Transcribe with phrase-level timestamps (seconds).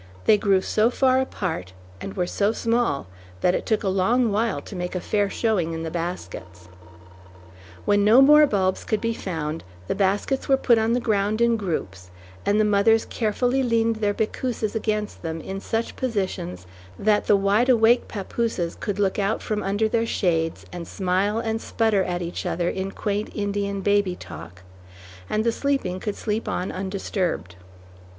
[0.25, 3.05] They grew so far apart and were so small
[3.41, 6.69] that it took a long while to make a fair showing in the baskets.
[7.85, 11.55] When no more bulbs could be found, the baskets were put on the ground in
[11.55, 12.09] groups,
[12.47, 16.65] and the mothers carefully leaned their bickooses against them in such positions
[16.97, 21.61] that the wide awake papooses could look out from under their shades and smile and
[21.61, 24.63] sputter at each other in quaint Indian baby talk;
[25.29, 27.55] and the sleeping could sleep on undisturbed.